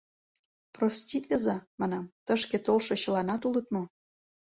[0.75, 3.83] —Проститлыза,— манам,— тышке толшо чыланат улыт мо?